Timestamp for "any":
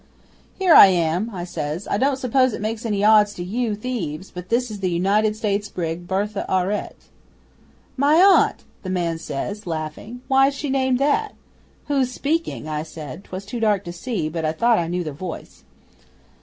2.87-3.03